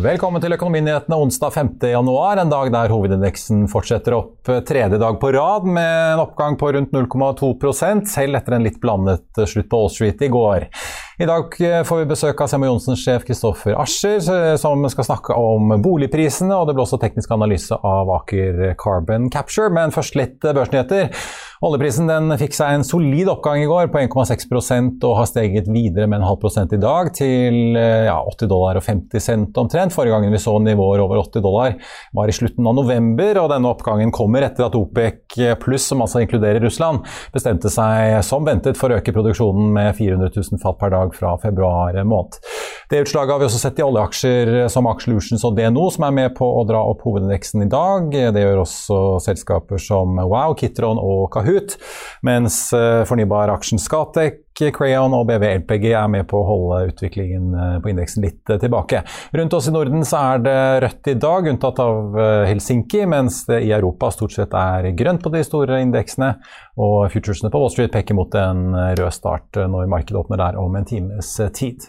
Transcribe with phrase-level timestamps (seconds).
[0.00, 5.66] Velkommen til Økonominyhetene onsdag 5.1, en dag der hovedindeksen fortsetter opp tredje dag på rad
[5.68, 7.72] med en oppgang på rundt 0,2
[8.08, 10.70] selv etter en litt blandet slutt på All Street i går.
[11.20, 11.52] I dag
[11.84, 14.22] får vi besøk av Semo Johnsen-sjef Kristoffer Ascher,
[14.56, 19.68] som skal snakke om boligprisene, og det blir også teknisk analyse av Aker Carbon Capture.
[19.68, 21.12] Men først litt børsnyheter.
[21.60, 22.08] Oljeprisen
[22.40, 26.24] fikk seg en solid oppgang i går på 1,6% og har steget videre med en
[26.24, 29.92] halv prosent i dag til ja, 80 dollar og 50 cent omtrent.
[29.92, 31.76] Forrige gangen vi så nivåer over 80 dollar
[32.16, 36.24] var i slutten av november, og denne oppgangen kommer etter at OPEC pluss, som altså
[36.24, 37.04] inkluderer Russland,
[37.36, 41.36] bestemte seg som ventet for å øke produksjonen med 400 000 fat per dag fra
[41.42, 42.40] februar måned.
[42.90, 46.34] Det utslaget har vi også sett i oljeaksjer som Aksjelutions og DNO, som er med
[46.38, 48.10] på å dra opp hovedindeksen i dag.
[48.10, 51.76] Det gjør også selskaper som Wow, Kitron og Kahoot
[52.26, 54.42] mens eh, fornybaraksjen Scatec,
[54.74, 58.60] Crayon og BV LPG er med på å holde utviklingen eh, på indeksen litt eh,
[58.60, 59.02] tilbake.
[59.36, 63.62] Rundt oss i Norden så er det rødt i dag, unntatt av Helsinki, mens det
[63.66, 66.34] i Europa stort sett er grønt på de store indeksene.
[66.80, 70.76] Og futuresene på Wall Street peker mot en rød start når markedet åpner der om
[70.76, 71.88] en times tid.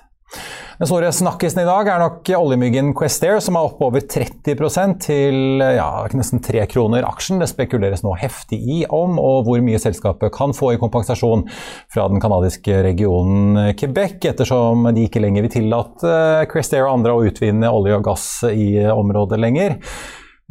[0.81, 5.61] Den store snakkisen i dag er nok oljemyggen Questair, som er opp over 30% til
[5.61, 5.85] ja,
[6.17, 7.37] nesten 3 kroner aksjen.
[7.37, 11.45] Det spekuleres nå heftig i om og hvor mye selskapet kan få i kompensasjon
[11.91, 16.15] fra den canadiske regionen Quebec, ettersom de ikke lenger vil tillate
[16.49, 19.77] Questair og andre å utvinne olje og gass i området lenger.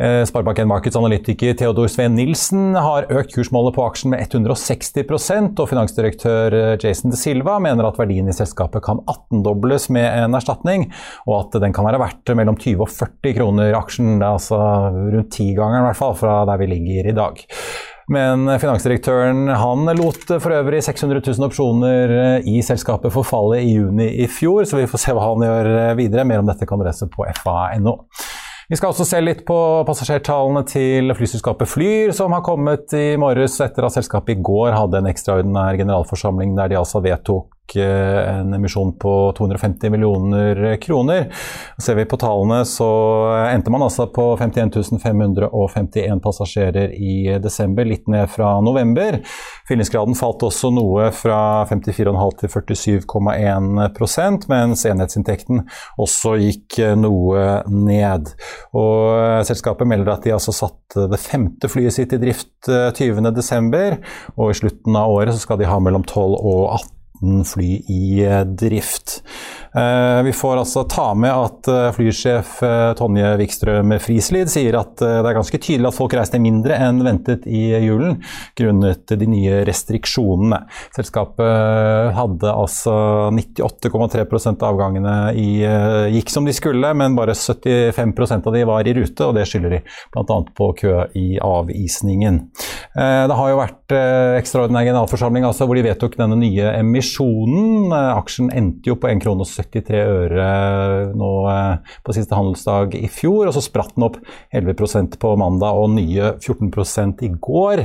[0.00, 5.66] Eh, Sparebank1 Markets analytiker Theodor Sveen Nilsen har økt kursmålet på aksjen med 160 og
[5.68, 10.88] finansdirektør eh, Jason De Silva mener at verdien i selskapet kan 18-dobles med en erstatning,
[11.28, 14.14] og at den kan være verdt mellom 20 og 40 kroner aksjen.
[14.16, 14.62] Det er altså
[14.96, 17.44] rundt tigangeren i hvert fall fra der vi ligger i dag.
[18.10, 24.14] Men finansdirektøren han lot for øvrig 600 000 opsjoner eh, i selskapet forfalle i juni
[24.24, 26.24] i fjor, så vi får se hva han gjør videre.
[26.24, 27.98] Mer om dette kan du lese på fa.no.
[28.70, 33.56] Vi skal også se litt på passasjertallene til flyselskapet Flyr, som har kommet i morges
[33.64, 38.98] etter at selskapet i går hadde en ekstraordinær generalforsamling der de altså vedtok en emisjon
[38.98, 41.32] på 250 millioner kroner.
[41.82, 42.88] Ser vi på tallene, så
[43.50, 44.72] endte man altså på 51
[45.02, 49.20] 551 passasjerer i desember, litt ned fra november.
[49.68, 55.64] Fyllingsgraden falt også noe fra 54,5 til 47,1% mens enhetsinntekten
[56.00, 58.32] også gikk noe ned.
[58.74, 64.00] Og selskapet melder at de altså satte det femte flyet sitt i drift 20.12.,
[64.36, 67.84] og i slutten av året så skal de ha mellom 12 og 18 18 fly
[67.88, 69.22] i eh, drift.
[69.76, 72.58] Eh, vi får altså ta med at eh, flysjef
[72.98, 77.46] Tonje Wikstrøm Frislid sier at det er ganske tydelig at folk reiste mindre enn ventet
[77.46, 78.18] i julen,
[78.58, 80.62] grunnet de nye restriksjonene.
[80.96, 82.94] Selskapet hadde altså
[83.34, 85.48] 98,3 av avgangene i,
[86.14, 89.76] gikk som de skulle, men bare 75% av de var i rute, og det skylder
[89.76, 89.80] de
[90.14, 90.38] bl.a.
[90.56, 92.42] på kø i avisningen.
[92.94, 93.96] Det har jo vært
[94.40, 97.90] ekstraordinær generalforsamling altså, hvor de vedtok denne nye emisjonen.
[97.92, 100.48] Eh, aksjen endte jo på 1,70 krone 73 øre
[101.16, 104.18] nå eh, på siste handelsdag i fjor, og så spratt den opp
[104.56, 107.84] 11% på mandag og nye 14 i går.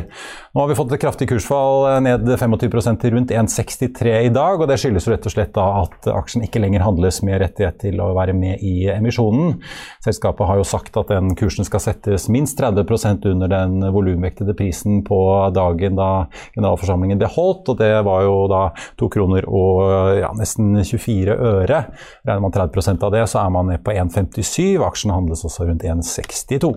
[0.56, 4.60] Nå har vi fått et kraftig kursfall eh, ned 25% til rundt 1,63 i dag,
[4.60, 8.12] og det skyldes rett og slett at aksjen ikke lenger handles med rettighet til å
[8.18, 9.60] være med i emisjonen.
[10.06, 15.02] Selskapet har jo sagt at den kursen skal settes minst 30% under den volumvektede prisen
[15.06, 15.20] på
[15.56, 18.64] dagen da generalforsamlingen ble holdt, og det var jo da
[19.00, 21.65] 2 kroner og ja, nesten 24 øre.
[21.70, 24.84] Regner man 30% av det, så er man ned på 1,57.
[24.86, 26.72] Aksjen handles også rundt 1,62.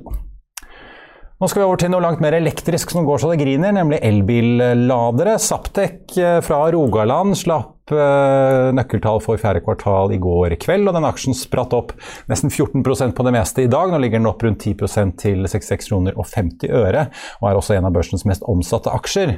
[1.38, 4.00] Nå skal vi over til noe langt mer elektrisk som går så det griner, nemlig
[4.02, 5.36] elbilladere.
[5.38, 11.06] Saptek eh, fra Rogaland slapp eh, nøkkeltall for fjerde kvartal i går kveld, og den
[11.06, 11.92] aksjen spratt opp
[12.26, 13.94] nesten 14% på det meste i dag.
[13.94, 17.06] Nå ligger den opp rundt 10% til 66 kroner og 50 øre,
[17.38, 19.36] og er også en av børsens mest omsatte aksjer.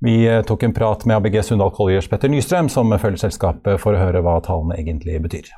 [0.00, 3.92] Vi eh, tok en prat med ABG Sundal Colliers Petter Nystrøm, som følger selskapet, for
[3.92, 5.52] å høre hva tallene egentlig betyr.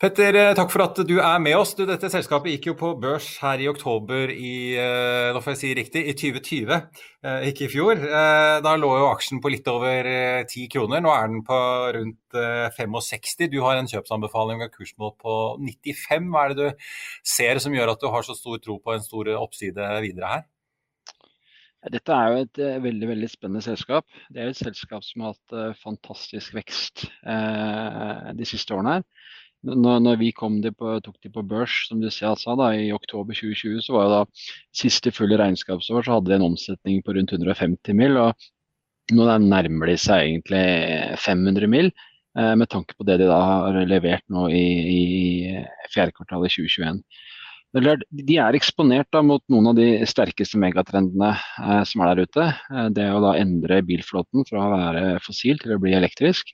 [0.00, 1.74] Petter, eh, takk for at du er med oss.
[1.76, 5.58] Du, dette selskapet gikk jo på børs her i oktober i eh, nå får jeg
[5.60, 6.70] si riktig, i 2020,
[7.28, 8.00] eh, ikke i fjor.
[8.64, 10.08] Da lå jo aksjen på litt over
[10.48, 11.02] 10 kroner.
[11.04, 11.58] Nå er den på
[11.98, 12.38] rundt
[12.78, 13.50] 65.
[13.52, 15.34] Du har en kjøpsanbefaling av kursmål på
[15.68, 16.30] 95.
[16.32, 16.86] Hva er det du
[17.36, 20.46] ser som gjør at du har så stor tro på en stor oppside videre her?
[21.92, 24.08] Dette er jo et veldig veldig spennende selskap.
[24.32, 29.02] Det er et selskap som har hatt fantastisk vekst de siste årene.
[29.02, 29.19] her.
[29.66, 30.30] Når, når, vi
[30.62, 34.06] de på, tok de på børs, som du sa, da, i oktober 2020, så var
[34.06, 34.20] jo da
[34.72, 38.16] siste fulle regnskapsår så hadde de en omsetning på rundt 150 mill.
[38.16, 38.32] og
[39.12, 40.64] Nå nærmer de seg egentlig
[41.18, 41.92] 500 mill.
[42.32, 44.66] med tanke på det de da har levert nå i,
[44.96, 45.00] i
[45.90, 47.00] fjerde kvartal i 2021.
[47.70, 52.46] De er eksponert da, mot noen av de sterkeste megatrendene eh, som er der ute.
[52.50, 56.50] Eh, det å da endre bilflåten fra å være fossil til å bli elektrisk.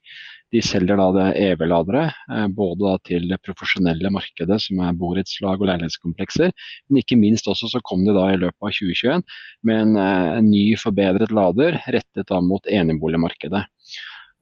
[0.55, 5.71] De selger da det EV-ladere, eh, både til det profesjonelle markedet, som er borettslag og
[5.71, 6.53] leilighetskomplekser.
[6.89, 9.25] Men ikke minst også så kom de da i løpet av 2021
[9.67, 13.67] med en, eh, en ny forbedret lader rettet da mot eneboligmarkedet.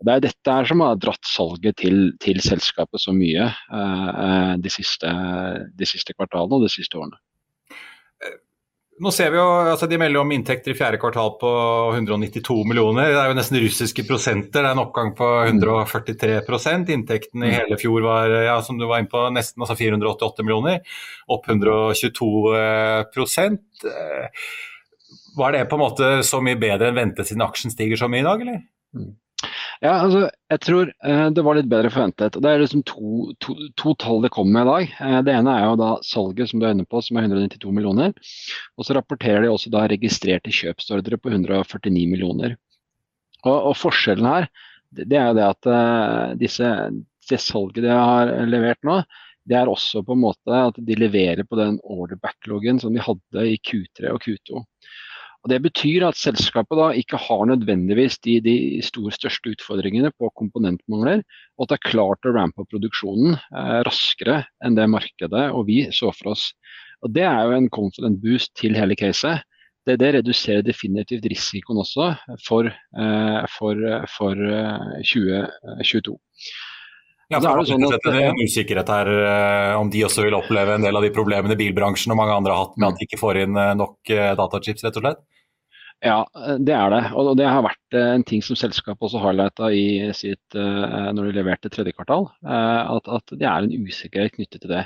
[0.04, 4.72] Det er dette her som har dratt salget til, til selskapet så mye uh, de,
[4.72, 5.08] siste,
[5.72, 7.16] de, siste, kvartalene og de siste årene.
[9.02, 11.48] Nå ser vi jo, altså De melder om inntekter i fjerde kvartal på
[11.96, 13.08] 192 millioner.
[13.10, 14.62] Det er jo nesten russiske prosenter.
[14.62, 17.56] Det er en oppgang på 143% Inntekten i mm.
[17.56, 20.78] hele fjor var ja, som du var inne på, nesten altså 488 millioner.
[21.26, 23.58] Opp 122%
[25.34, 28.22] Var det på en måte så mye bedre enn ventet siden aksjen stiger så mye
[28.22, 28.62] i dag, eller?
[29.82, 32.36] Ja, altså, jeg tror eh, det var litt bedre forventet.
[32.42, 34.94] Det er liksom to, to, to tall det kommer med i dag.
[35.06, 37.74] Eh, det ene er jo da salget som du er inne på, som er 192
[37.74, 38.14] millioner.
[38.78, 42.56] Og så rapporterer de også da registrerte kjøpsordre på 149 millioner.
[43.44, 44.48] Og, og forskjellen her,
[44.94, 46.72] det, det, er jo det at eh, disse,
[47.30, 49.02] det salget de har levert nå,
[49.44, 53.02] det er også på en måte at de leverer på den order backlogen som de
[53.04, 54.62] hadde i Q3 og Q2.
[55.44, 60.30] Og Det betyr at selskapet da ikke har nødvendigvis de, de store, største utfordringene på
[60.40, 61.20] komponentmangler,
[61.58, 65.66] og at det er klart å rampe opp produksjonen eh, raskere enn det markedet og
[65.68, 66.46] vi så for oss.
[67.04, 69.44] Og Det er jo en confident boost til hele caset.
[69.84, 72.14] Det, det reduserer definitivt risikoen også
[72.46, 74.46] for, eh, for, for
[75.04, 76.16] 2022.
[76.16, 80.40] Eh, ja, for det er sånn at, en usikkerhet her eh, om de også vil
[80.40, 83.08] oppleve en del av de problemene bilbransjen og mange andre har hatt med at de
[83.10, 85.24] ikke får inn eh, nok datachips, rett og slett?
[86.04, 86.18] Ja,
[86.60, 87.00] det er det.
[87.16, 91.30] Og det har vært eh, en ting som selskapet også highlighta i sitt eh, når
[91.30, 92.28] de leverte tredje kvartal.
[92.44, 94.82] Eh, at, at, det er en usikkerhet knyttet til det.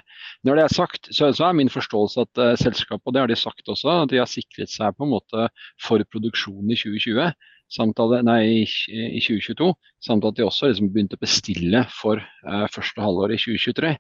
[0.47, 3.67] Når det er sagt, så, er min forståelse at selskapet, og det har de sagt
[3.67, 5.49] også, at de har sikret seg på en måte
[5.83, 7.33] for produksjonen i 2020
[7.69, 9.67] samt at, nei, i 2022,
[10.05, 13.91] samt at de også liksom begynte å bestille for uh, første halvår i 2023.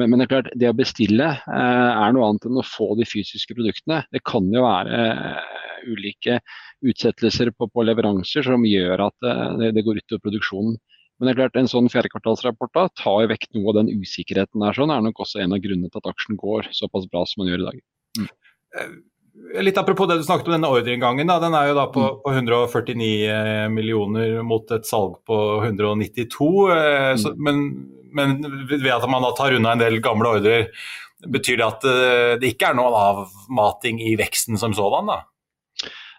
[0.00, 2.94] Men, men, det er klart, det å bestille uh, er noe annet enn å få
[2.96, 4.02] de fysiske produktene.
[4.14, 6.40] Det kan jo være uh, ulike
[6.86, 9.28] utsettelser på, på, leveranser som gjør at
[9.60, 10.78] det, det går utover produksjonen.
[11.20, 14.76] Men det er klart, en sånn fjerdekvartalsrapport da, tar vekk noe av den usikkerheten der.
[14.76, 17.52] sånn, er nok også en av grunnene til at aksjen går såpass bra som den
[17.52, 17.82] gjør i dag.
[18.16, 18.94] Mm.
[19.60, 21.28] Litt apropos det du snakket om denne ordreinngangen.
[21.44, 22.16] Den er jo da på, mm.
[22.24, 25.36] på, 149 eh, millioner mot et salg på
[25.66, 26.48] 192.
[26.72, 27.44] Eh, så, mm.
[27.44, 27.60] men,
[28.16, 28.36] men,
[28.72, 30.70] ved at man da tar unna en del gamle ordrer,
[31.28, 35.12] betyr det at eh, det ikke er noen avmating i veksten som sådan?
[35.12, 35.20] da?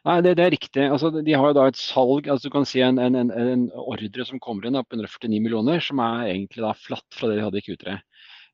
[0.07, 0.83] Nei, det, det, er riktig.
[0.89, 4.25] Altså, de har jo da et salg, altså du kan si en, en, en, ordre
[4.25, 7.62] som kommer inn på 149 millioner, som er egentlig da flatt fra det de hadde
[7.62, 8.00] i Q3.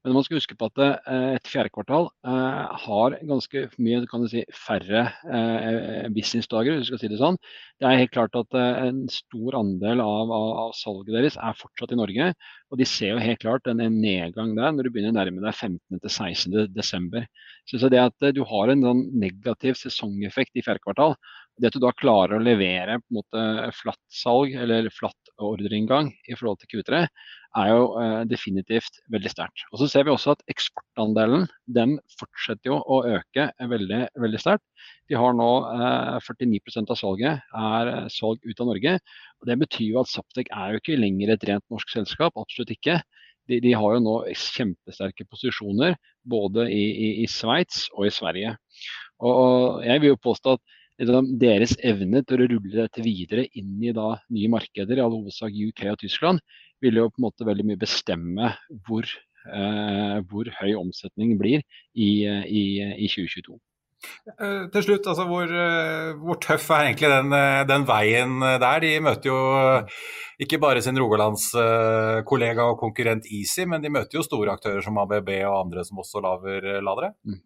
[0.08, 4.22] Men man skal huske på at eh, et fjerde kvartal eh, har ganske mye kan
[4.24, 6.78] du si, færre eh, businessdager.
[6.78, 7.40] hvis du skal si Det sånn.
[7.82, 12.00] Det er helt klart at en stor andel av, av, salget deres er fortsatt i
[12.00, 12.30] Norge.
[12.72, 15.52] Og de ser jo helt klart en, nedgang der når du begynner å nærme deg
[15.52, 16.00] 15.
[16.00, 16.56] til 16.
[16.72, 17.28] desember.
[17.68, 21.18] Så, så det at du har en sånn negativ sesongeffekt i fjerde kvartal,
[21.60, 26.12] det at du da klarer å levere på en måte flatt salg eller flatt ordreinngang
[26.28, 27.04] i forhold til Q3,
[27.58, 29.64] er jo eh, definitivt veldig sterkt.
[29.72, 31.48] Og Så ser vi også at eksportandelen
[31.78, 34.66] den fortsetter jo å øke veldig, veldig sterkt.
[35.10, 38.98] De har nå eh, 49% av salget er eh, salg ut av Norge.
[39.42, 42.76] og Det betyr jo at Saptek er jo ikke lenger et rent norsk selskap, absolutt
[42.76, 43.00] ikke.
[43.48, 45.96] De, de har jo nå kjempesterke posisjoner
[46.28, 48.58] både i, i, i Sveits og i Sverige.
[49.24, 53.78] Og, og Jeg vil jo påstå at deres evne til å rulle dette videre inn
[53.84, 56.42] i da, nye markeder, i all hovedsak UK og Tyskland,
[56.82, 58.52] vil jo på en måte veldig mye bestemme
[58.88, 59.06] hvor,
[59.52, 61.62] eh, hvor høy omsetning blir
[61.94, 62.64] i, i,
[62.98, 63.58] i 2022.
[64.38, 68.84] Uh, til slutt, altså, hvor, uh, hvor, tøff er egentlig den, uh, den, veien der?
[68.84, 69.38] De møter jo
[70.44, 75.32] ikke bare sin Rogalandskollega og konkurrent Easy, men de møter jo store aktører som ABB
[75.40, 77.16] og andre som også lager ladere.
[77.26, 77.42] Mm.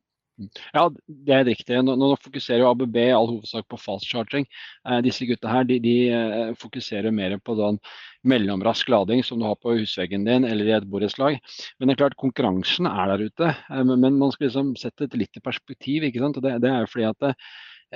[0.73, 1.77] Ja, det er riktig.
[1.85, 4.47] Nå, nå fokuserer jo ABB i all hovedsak på fast charging.
[4.87, 7.79] Eh, disse gutta her de, de eh, fokuserer mer på den
[8.27, 11.37] mellomrask lading som du har på husveggen din eller i et borettslag.
[11.79, 13.51] Men det er klart konkurransen er der ute.
[13.51, 16.07] Eh, men, men, man skal liksom sette det litt i perspektiv.
[16.07, 16.39] ikke sant?
[16.39, 17.35] Og det, det er jo fordi at det,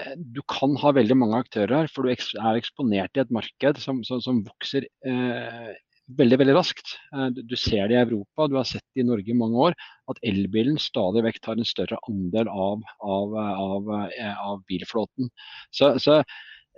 [0.02, 3.82] eh, du kan ha veldig mange aktører her, for du er eksponert i et marked
[3.82, 5.74] som, som, som vokser eh,
[6.20, 6.96] veldig veldig raskt.
[7.16, 9.78] Eh, du ser det i Europa, du har sett det i Norge i mange år,
[10.12, 15.32] at elbilen stadig vekk tar en større andel av, av, av, eh, av bilflåten.
[15.74, 16.22] Så, så,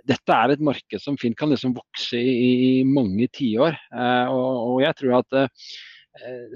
[0.08, 2.48] dette er et marked som fint kan liksom vokse i,
[2.80, 3.76] i mange tiår.
[3.92, 5.40] Eh, og, og jeg tror at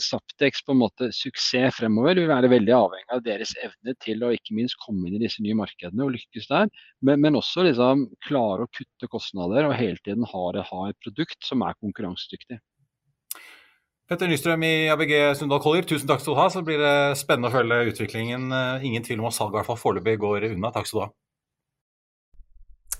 [0.02, 4.32] Saptex på en måte suksess fremover vil være veldig avhengig av deres evne til å
[4.34, 6.68] ikke minst komme inn i disse nye markedene og lykkes der.
[7.00, 11.40] Men, men også liksom klare å kutte kostnader og hele tiden ha, ha et produkt
[11.46, 12.60] som er konkurransedyktig.
[14.12, 16.48] Petter Nystrøm i ABG Sundal Collier, tusen takk skal du ha.
[16.52, 18.50] Så blir det spennende å følge utviklingen.
[18.52, 20.72] Eh, ingen tvil om at salget i hvert fall foreløpig går unna.
[20.74, 21.12] Takk skal du ha.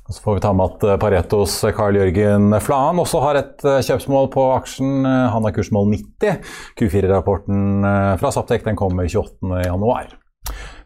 [0.09, 3.66] Og så får vi ta med at eh, Paretos Carl Jørgen Flaan også har et
[3.68, 5.06] eh, kjøpsmål på aksjen.
[5.06, 6.50] Han har kursmål 90.
[6.80, 7.87] Q4-rapporten
[8.21, 10.18] fra Saptek den kommer 28.1.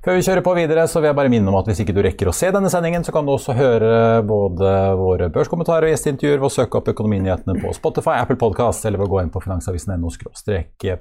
[0.06, 1.98] Før vi kjører på videre, så vil jeg bare minne om at hvis ikke du
[2.04, 6.38] rekker å se denne sendingen, så kan du også høre både våre børskommentarer og gjesteintervjuer
[6.38, 9.42] ved å søke opp Økonominyhetene på Spotify, Apple Podcast eller ved å gå inn på
[9.42, 10.12] finansavisen.no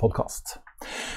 [0.01, 0.57] podkast.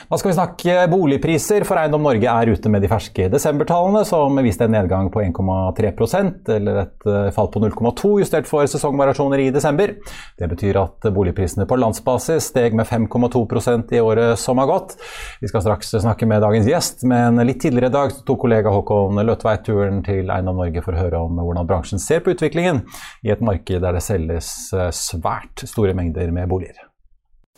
[0.09, 4.39] Da skal vi snakke boligpriser, for Eiendom Norge er ute med de ferske desembertallene, som
[4.45, 9.51] viste en nedgang på 1,3% eller et eh, fall på 0,2 justert for sesongvariasjoner i
[9.53, 9.97] desember.
[10.39, 14.97] Det betyr at boligprisene på landsbasis steg med 5,2% i året som har gått.
[15.43, 19.21] Vi skal straks snakke med dagens gjest, men litt tidligere i dag tok kollega Håkon
[19.27, 22.87] Løtveit turen til Eiendom Norge for å høre om hvordan bransjen ser på utviklingen
[23.27, 26.88] i et marked der det selges eh, svært store mengder med boliger.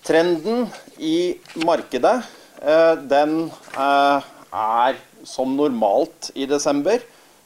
[0.07, 2.17] Trenden i markedet
[2.63, 7.03] eh, den eh, er som normalt i desember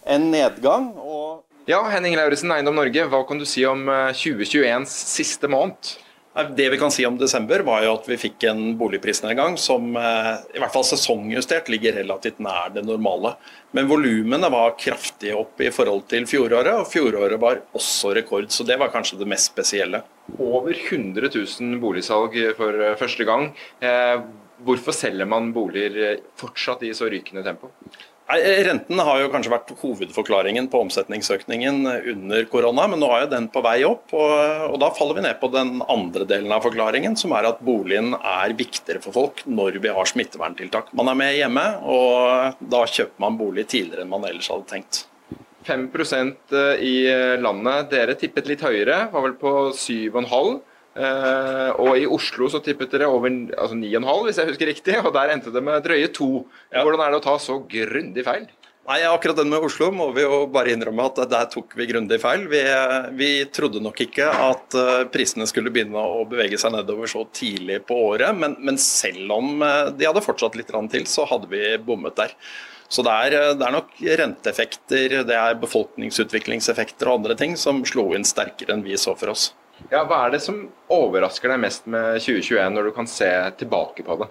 [0.06, 0.92] en nedgang.
[1.66, 5.96] ja, Henning Lauritzen, Eiendom Norge, hva kan du si om 2021s eh, siste måned?
[6.34, 10.58] Det vi kan si om desember, var jo at vi fikk en boligprisnedgang som i
[10.58, 13.36] hvert fall sesongjustert ligger relativt nær det normale.
[13.74, 18.46] Men volumene var kraftig opp i forhold til fjoråret, og fjoråret var også rekord.
[18.54, 20.04] Så det var kanskje det mest spesielle.
[20.38, 23.48] Over 100 000 boligsalg for eh, første gang.
[23.82, 24.22] Eh,
[24.62, 27.72] hvorfor selger man boliger eh, fortsatt i så rykende tempo?
[28.24, 31.82] Renten har jo kanskje vært hovedforklaringen på omsetningsøkningen
[32.14, 34.14] under korona, men nå er jo den på vei opp.
[34.16, 34.32] Og,
[34.70, 38.14] og, da faller vi ned på den andre delen av forklaringen, som er at boligen
[38.16, 40.94] er viktigere for folk når vi har smitteverntiltak.
[40.96, 45.04] Man er med hjemme, og da kjøper man bolig tidligere enn man ellers hadde tenkt.
[45.64, 47.90] 5 eh, i eh, landet.
[47.92, 50.60] Dere tippet litt høyere, var vel på 7,5.
[50.94, 54.98] Uh, og i Oslo så tippet dere over altså 9,5, hvis jeg husker riktig.
[55.02, 56.28] Og der endte det med drøye 2.
[56.70, 56.82] Ja.
[56.82, 58.46] Hvordan er det å ta så grundig feil?
[58.84, 62.18] Nei, Akkurat den med Oslo må vi jo bare innrømme at der tok vi grundig
[62.20, 62.44] feil.
[62.52, 62.60] Vi,
[63.16, 64.76] vi trodde nok ikke at
[65.14, 68.36] prisene skulle begynne å bevege seg nedover så tidlig på året.
[68.36, 72.36] Men, men selv om de hadde fortsatt litt til, så hadde vi bommet der.
[72.88, 77.82] Så det er, eh, det er, nok renteeffekter, det er befolkningsutviklingseffekter og andre ting som
[77.88, 79.52] slo inn sterkere enn vi så for oss.
[79.90, 84.06] Ja, Hva er det som overrasker deg mest med 2021, når du kan se tilbake
[84.06, 84.30] på det?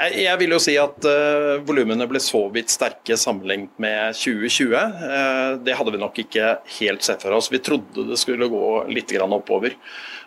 [0.00, 4.72] Jeg vil jo si at uh, volumene ble så vidt sterke sammenlignet med 2020.
[4.72, 7.50] Uh, det hadde vi nok ikke helt sett for oss.
[7.52, 9.76] Vi trodde det skulle gå litt oppover.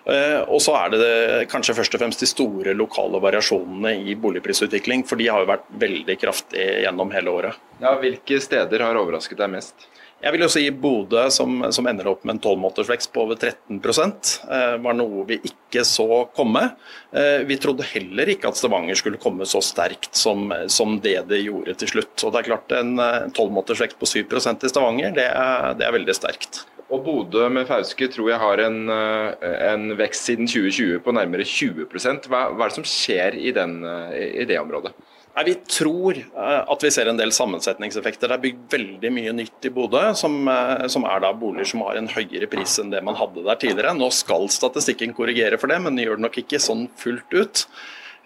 [0.05, 4.17] Uh, og så er det, det kanskje først og fremst de store lokale variasjonene i
[4.19, 5.07] boligprisutvikling.
[5.09, 7.65] For de har jo vært veldig kraftige gjennom hele året.
[7.81, 9.87] Ja, Hvilke steder har overrasket deg mest?
[10.23, 13.81] Jeg vil jo si Bodø, som, som ender opp med en tolvmånedersvekst på over 13
[13.83, 16.63] eh, var noe vi ikke så komme.
[17.11, 21.43] Eh, vi trodde heller ikke at Stavanger skulle komme så sterkt som, som det det
[21.43, 22.15] gjorde til slutt.
[22.23, 22.95] Og det er klart En
[23.35, 26.63] tolvmånedersvekst på 7% i Stavanger, det er, det er veldig sterkt.
[26.93, 31.45] Og Bodø med Fauske tror jeg har en, eh, en, vekst siden 2020 på nærmere
[31.47, 31.87] 20
[32.29, 34.93] hva, hva er det som skjer i, den, eh, i det området?
[35.33, 38.29] Nei, Vi tror eh, at vi ser en del sammensetningseffekter.
[38.29, 41.81] Det er bygd veldig mye nytt i Bodø, som, eh, som, er da boliger som
[41.87, 43.95] har en høyere pris enn det man hadde der tidligere.
[43.97, 47.65] Nå skal statistikken korrigere for det, men det gjør det nok ikke sånn fullt ut.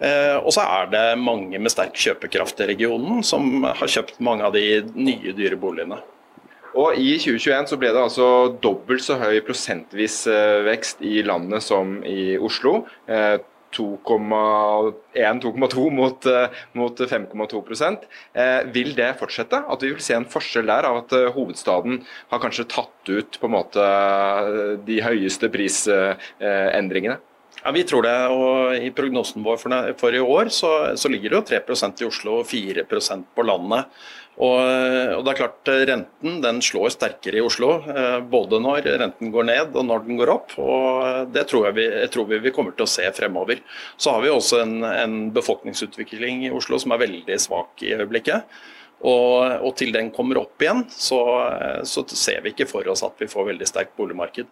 [0.03, 4.45] Eh, og så er det mange med sterk kjøpekraft i regionen som har kjøpt mange
[4.45, 6.03] av de nye, dyre boligene.
[6.77, 8.27] Og I 2021 så ble det altså
[8.61, 10.25] dobbelt så høy prosentvis
[10.67, 12.83] vekst i landet som i Oslo.
[13.75, 17.97] 2,1-2,2 mot, eh, mot 5,2
[18.33, 19.63] eh, Vil det fortsette?
[19.67, 23.39] At vi vil se en forskjell der av at eh, hovedstaden har kanskje tatt ut
[23.39, 23.81] på en måte
[24.87, 27.17] de høyeste prisendringene?
[27.63, 28.17] Ja, Vi tror det.
[28.31, 29.57] og I prognosen vår
[29.97, 33.85] for i år så, så, ligger det jo 3% i Oslo og 4% på landet.
[34.37, 34.59] Og,
[35.17, 39.47] og, det er klart Renten den slår sterkere i Oslo, eh, både når renten går
[39.49, 40.53] ned og når den går opp.
[40.61, 43.63] og Det tror jeg vi, jeg tror vi, vi kommer til å se fremover.
[43.97, 48.45] Så har vi også en, en befolkningsutvikling i Oslo som er veldig svak i øyeblikket.
[48.97, 51.19] Og, og til den kommer opp igjen, så,
[51.85, 54.49] så ser vi ikke for oss at vi får veldig sterkt boligmarked.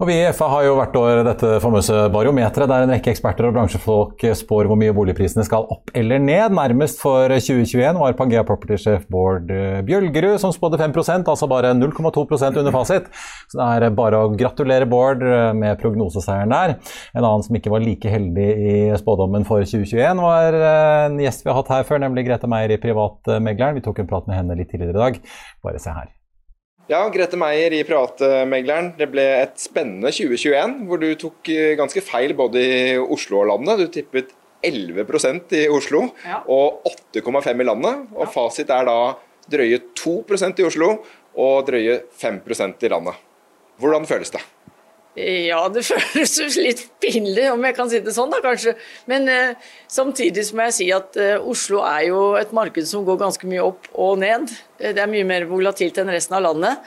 [0.00, 3.44] Og Vi i FA har jo hvert år dette famøse barometeret, der en rekke eksperter
[3.44, 6.54] og bransjefolk spår hvor mye boligprisene skal opp eller ned.
[6.56, 12.22] Nærmest for 2021 var Pangea Property-sjef Bård eh, Bjølgerud som spådde 5% altså bare 0,2
[12.48, 13.10] under fasit.
[13.52, 16.72] Så det er bare å gratulere Bård eh, med prognoseseieren der.
[17.12, 21.44] En annen som ikke var like heldig i spådommen for 2021, var eh, en gjest
[21.44, 23.76] vi har hatt her før, nemlig Grete Meier i Privatmegleren.
[23.76, 25.20] Vi tok en prat med henne litt tidligere i dag.
[25.60, 26.08] Bare se her.
[26.90, 28.88] Ja, Grete Meier i Privatmegleren.
[28.98, 33.46] Det ble et spennende 2021, hvor du tok eh, ganske feil både i Oslo og
[33.52, 33.78] landet.
[33.78, 34.32] Du tippet
[34.66, 36.40] 11% i Oslo ja.
[36.50, 36.82] og
[37.14, 38.08] 8,5 i landet.
[38.16, 38.30] Og ja.
[38.34, 38.96] fasit er da
[39.54, 40.90] drøye 2% i Oslo
[41.38, 43.22] og drøye 5% i landet.
[43.78, 44.42] Hvordan føles det?
[45.18, 48.76] Ja, det føles litt pinlig, om jeg kan si det sånn, da kanskje.
[49.10, 53.18] Men eh, samtidig må jeg si at eh, Oslo er jo et marked som går
[53.24, 54.52] ganske mye opp og ned.
[54.78, 56.86] Eh, det er mye mer volatilt enn resten av landet.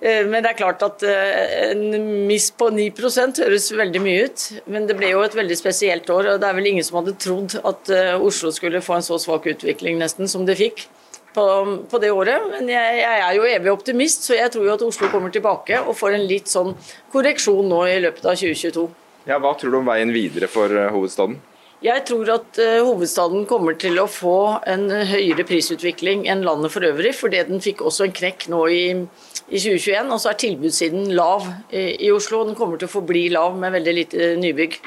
[0.00, 1.84] Eh, men det er klart at eh, en
[2.30, 4.46] miss på 9% høres veldig mye ut.
[4.72, 7.18] Men det ble jo et veldig spesielt år, og det er vel ingen som hadde
[7.20, 10.88] trodd at Oslo skulle få en så svak utvikling nesten som det fikk
[11.34, 11.44] på,
[11.90, 12.48] på det året.
[12.52, 15.82] Men jeg, jeg, er jo evig optimist, så jeg tror jo at Oslo kommer tilbake
[15.84, 16.74] og får en litt sånn
[17.12, 18.88] korreksjon nå i løpet av 2022.
[19.28, 21.36] Ja, Hva tror du om veien videre for uh, hovedstaden?
[21.84, 26.86] Jeg tror at uh, hovedstaden kommer til å få en høyere prisutvikling enn landet for
[26.88, 30.10] øvrig, fordi den fikk også en knekk nå i, i 2021.
[30.14, 32.42] Og så er tilbudssiden lav i, i Oslo.
[32.48, 34.80] Den kommer til å forbli lav med veldig lite nybygg.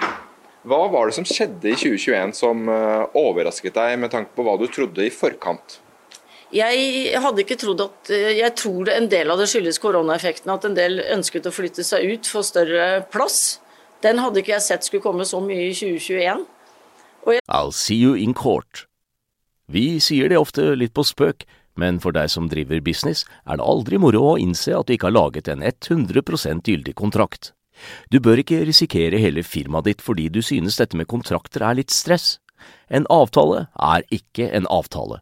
[0.67, 4.57] Hva var det som skjedde i 2021 som uh, overrasket deg, med tanke på hva
[4.62, 5.79] du trodde i forkant?
[6.51, 10.51] Jeg hadde ikke trodd at eh, Jeg tror en del av det skyldes koronaeffekten.
[10.51, 13.62] At en del ønsket å flytte seg ut for større plass.
[14.03, 16.46] Den hadde ikke jeg sett skulle komme så mye i 2021.
[17.31, 17.41] Jeg...
[17.48, 18.88] I'll see you in court.
[19.72, 21.46] Vi sier det ofte litt på spøk,
[21.79, 25.12] men for deg som driver business, er det aldri moro å innse at du ikke
[25.12, 27.53] har laget en 100% gyldig kontrakt.
[28.12, 31.93] Du bør ikke risikere hele firmaet ditt fordi du synes dette med kontrakter er litt
[31.93, 32.39] stress.
[32.89, 35.22] En avtale er ikke en avtale.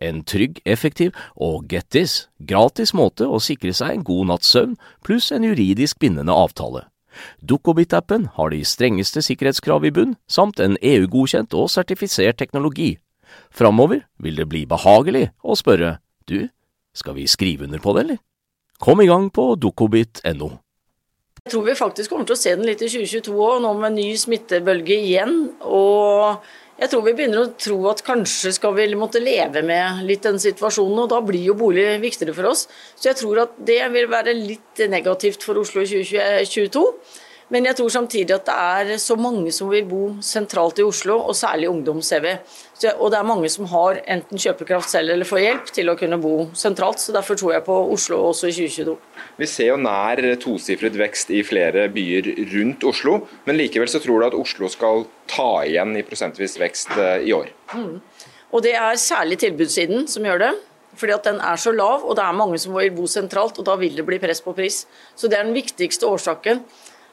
[0.00, 4.74] en trygg, effektiv og get this, gratis måte å sikre seg en god natts søvn
[5.06, 6.86] pluss en juridisk bindende avtale.
[7.46, 12.96] Dukkobit-appen har de strengeste sikkerhetskrav i bunn, samt en EU-godkjent og sertifisert teknologi.
[13.54, 16.48] Framover vil det bli behagelig å spørre du,
[16.94, 18.20] skal vi skrive under på det, eller?
[18.82, 20.50] Kom i gang på dukkobit.no.
[21.44, 23.98] Jeg tror vi faktisk kommer til å se den litt i 2022 òg, nå med
[23.98, 25.34] ny smittebølge igjen.
[25.60, 26.40] og
[26.74, 30.40] jeg tror vi begynner å tro at kanskje skal vi måtte leve med litt den
[30.42, 32.66] situasjonen, og da blir jo bolig viktigere for oss.
[32.98, 36.82] Så jeg tror at det vil være litt negativt for Oslo i 2022.
[37.52, 41.18] Men jeg tror samtidig at det er så mange som vil bo sentralt i Oslo,
[41.28, 42.32] og særlig ungdom, ser vi.
[42.94, 46.18] Og det er mange som har enten kjøpekraft selv eller får hjelp til å kunne
[46.22, 47.02] bo sentralt.
[47.02, 48.96] Så derfor tror jeg på Oslo også i 2022.
[49.40, 54.22] Vi ser jo nær tosifret vekst i flere byer rundt Oslo, men likevel så tror
[54.22, 57.50] du at Oslo skal ta igjen i prosentvis vekst eh, i år?
[57.74, 57.98] Mm.
[58.54, 60.54] Og det er særlig tilbudssiden som gjør det.
[60.94, 63.66] Fordi at den er så lav, og det er mange som vil bo sentralt, og
[63.66, 64.84] da vil det bli press på pris.
[65.18, 66.62] Så det er den viktigste årsaken.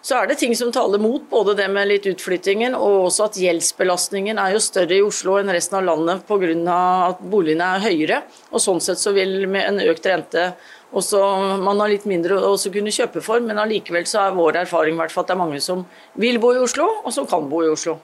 [0.01, 3.37] Så er det ting som taler mot, både det med litt utflyttingen og også at
[3.37, 6.77] gjeldsbelastningen er jo større i Oslo enn resten av landet pga.
[7.11, 8.21] at boligene er høyere.
[8.49, 10.53] Og sånn sett så vil med en økt rente
[10.91, 11.21] også
[11.61, 15.15] man har litt mindre å kunne kjøpe for, men allikevel så er vår erfaring hvert
[15.15, 15.85] at det er mange som
[16.19, 17.99] vil bo i Oslo, og som kan bo i Oslo.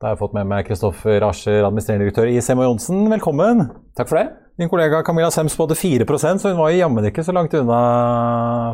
[0.00, 3.06] Da har jeg fått med meg Kristoffer Ascher, administrerende direktør i Semo Johnsen.
[3.12, 3.68] Velkommen.
[3.96, 4.45] Takk for det.
[4.56, 7.80] Din kollega Camilla Sem spådde 4% så hun var jammen ikke så langt unna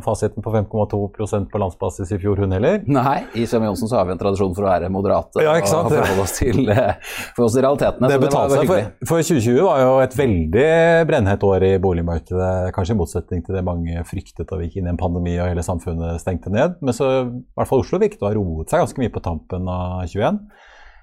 [0.05, 2.85] fasiten på 5,2% på landsbasis i fjor, hun heller.
[2.87, 5.90] Nei, i Sem Johnsen så har vi en tradisjon for å være moderate ja, og
[5.90, 6.95] forholde oss til, eh,
[7.35, 8.12] for oss til realitetene.
[8.14, 10.71] Det betalte seg, for, for 2020 var jo et veldig
[11.11, 12.55] brennhett år i boligmarkedet.
[12.79, 15.51] Kanskje i motsetning til det mange fryktet da vi gikk inn i en pandemi og
[15.51, 16.79] hele samfunnet stengte ned.
[16.79, 19.66] Men så i hvert fall Oslo virket å ha roet seg ganske mye på tampen
[19.66, 20.45] av 2021.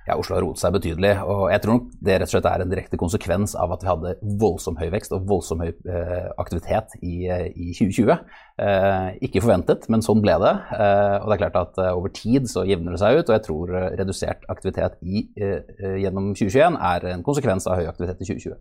[0.09, 1.13] ja, Oslo har roet seg betydelig.
[1.21, 3.91] og Jeg tror nok det rett og slett er en direkte konsekvens av at vi
[3.91, 8.17] hadde voldsom høy vekst og voldsom høy eh, aktivitet i, i 2020.
[8.59, 10.51] Eh, ikke forventet, men sånn ble det.
[10.75, 13.35] Eh, og det er klart at eh, over tid så jevner det seg ut, og
[13.37, 18.19] jeg tror eh, redusert aktivitet i, eh, gjennom 2021 er en konsekvens av høy aktivitet
[18.19, 18.57] i 2020.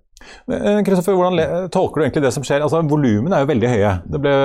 [0.87, 2.63] Kristoffer, Hvordan tolker du egentlig det som skjer?
[2.67, 3.93] Altså, Volumene er jo veldig høye.
[4.15, 4.37] Det ble,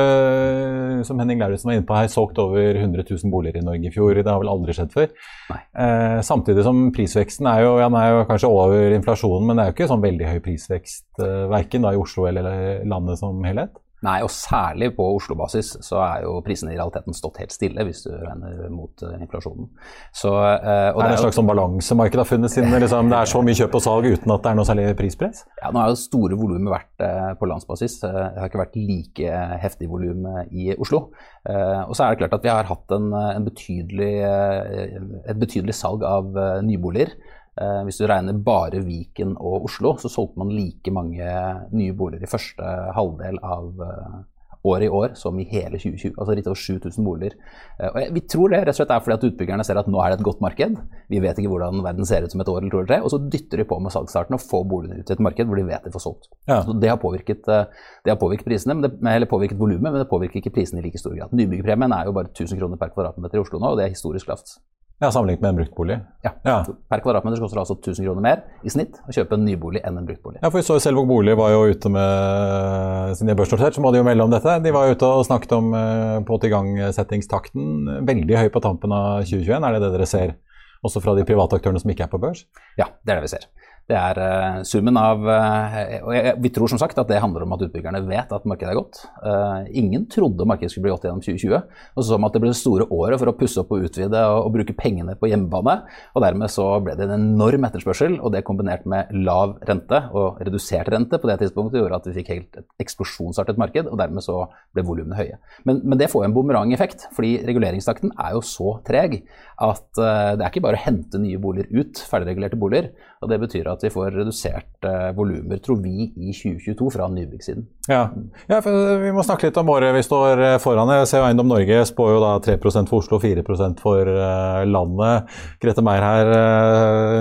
[1.05, 3.93] som Henning Lauritzen var inne på her, solgt over 100 000 boliger i Norge i
[3.93, 4.17] fjor.
[4.17, 5.13] Det har vel aldri skjedd før.
[5.53, 9.71] Eh, samtidig som prisveksten er jo, ja, er jo, kanskje over inflasjonen, men det er
[9.71, 13.82] jo ikke sånn veldig høy prisvekst eh, verken i Oslo eller landet som helhet?
[14.03, 18.03] Nei, og særlig på Oslo-basis så er jo prisene i realiteten stått helt stille, hvis
[18.03, 19.69] du regner mot uh, inflasjonen.
[20.11, 23.31] Så, uh, er det, det en slags sånn balansemarked har funnet siden liksom, det er
[23.31, 25.45] så mye kjøp og salg uten at det er noe særlig prispress?
[25.61, 27.99] Ja, nå har jo store volumer vært uh, på landsbasis.
[28.03, 28.11] det
[28.41, 31.05] har ikke vært like heftig volum i Oslo.
[31.47, 36.03] og så er det klart at vi har hatt en, en betydelig, et betydelig salg
[36.07, 36.35] av
[36.65, 37.15] nyboliger.
[37.61, 41.31] Eh, hvis du regner bare Viken og Oslo, så solgte man like mange
[41.73, 44.21] nye boliger i første halvdel av eh,
[44.63, 46.15] året i år som i hele 2020.
[46.15, 47.35] Altså litt over 7000 boliger.
[47.77, 50.01] Eh, og vi tror det rett og slett er fordi at utbyggerne ser at nå
[50.01, 50.81] er det et godt marked.
[51.13, 52.99] Vi vet ikke hvordan verden ser ut som et år eller to eller tre.
[53.05, 55.61] Og så dytter de på med salgsstarten og får boligene ut i et marked hvor
[55.61, 56.29] de vet de får solgt.
[56.49, 56.63] Ja.
[56.65, 60.09] Så det har påvirket, det har påvirket prisene, men det, eller påvirket volumet, men det
[60.09, 61.35] påvirker ikke prisene i like stor grad.
[61.37, 64.31] Nybyggerpremien er jo bare 1000 kroner per kvadratmeter i Oslo nå, og det er historisk
[64.31, 64.57] lavt.
[65.01, 65.95] Ja, Sammenlignet med en bruktbolig?
[66.23, 66.31] Ja.
[66.45, 66.53] ja.
[66.89, 69.97] Per kvadratmeter koster det altså 1000 kroner mer i snitt å kjøpe en nybolig enn
[69.99, 70.39] en bruktbolig.
[70.39, 73.91] Ja, for vi så Selvåg Bolig var jo ute med sine er børsnotert, så må
[73.91, 74.55] de jo melde om dette.
[74.63, 78.05] De var jo ute og snakket om eh, på tilgangsettingstakten.
[78.07, 79.67] Veldig høy på tampen av 2021.
[79.67, 80.37] Er det det dere ser
[80.83, 82.45] også fra de private aktørene som ikke er på børs?
[82.79, 83.49] Ja, det er det vi ser.
[83.83, 85.73] Det er uh, summen av uh,
[86.07, 88.77] og Vi tror som sagt at det handler om at utbyggerne vet at markedet er
[88.79, 89.01] godt.
[89.19, 91.57] Uh, ingen trodde markedet skulle bli godt gjennom 2020.
[91.91, 94.21] Og så som at det ble det store året for å pusse opp og utvide
[94.31, 95.75] og, bruke pengene på hjemmebane.
[96.13, 100.39] Og dermed så ble det en enorm etterspørsel, og det kombinert med lav rente og
[100.45, 104.23] redusert rente på det tidspunktet gjorde at vi fikk helt et eksplosjonsartet marked, og dermed
[104.23, 105.39] så ble volumene høye.
[105.67, 109.23] Men, men, det får en bumerangeffekt, fordi reguleringstakten er jo så treg
[109.63, 112.93] at det er ikke bare å hente nye boliger ut, ferdigregulerte boliger.
[113.23, 117.65] Og det betyr at vi får reduserte volumer, tror vi, i 2022 fra nybyggsiden.
[117.89, 118.05] Ja.
[118.51, 120.91] ja vi må snakke litt om året vi står eh, foran.
[120.99, 123.45] Jeg ser Eiendom Norge spår jo da 3% for Oslo, og 4
[123.81, 125.33] for eh, landet.
[125.63, 126.33] Grete Meier her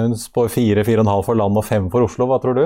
[0.03, 2.27] hun spår 4-4,5 for landet og 5 for Oslo.
[2.31, 2.65] Hva tror du?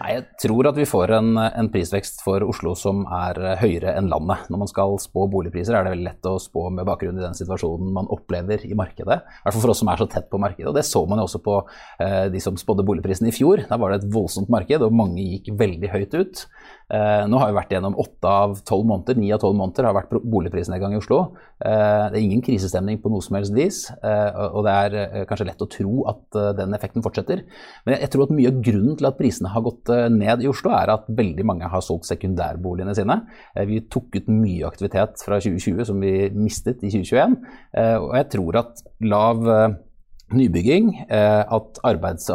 [0.00, 3.96] Nei, jeg tror at vi får en, en, prisvekst for Oslo som er eh, høyere
[3.98, 4.46] enn landet.
[4.52, 7.36] Når man skal spå boligpriser, er det veldig lett å spå med bakgrunn i den
[7.38, 9.18] situasjonen man opplever i markedet.
[9.22, 10.68] I hvert fall for oss som er så tett på markedet.
[10.70, 11.56] og Det så man jo også på
[12.04, 13.64] eh, de som spådde boligprisen i fjor.
[13.68, 16.46] Da var det et voldsomt marked, og mange gikk veldig høyt ut.
[16.86, 19.96] Eh, nå har vi vært gjennom åtte av tolv måneder, ni av tolv måneder har
[19.96, 21.18] vært boligprisnedgang i Oslo.
[21.58, 25.48] Eh, det er ingen krisestemning på noe som helst vis, eh, og det er kanskje
[25.48, 27.42] lett å tro at den effekten fortsetter.
[27.88, 30.70] Men jeg tror at mye av grunnen til at prisene har gått ned i Oslo,
[30.76, 33.18] er at veldig mange har solgt sekundærboligene sine.
[33.66, 37.36] vi tok ut mye aktivitet fra 2020 som vi mistet i 2021,
[38.04, 39.42] og jeg tror at lav
[40.34, 42.26] nybygging, eh, at arbeids-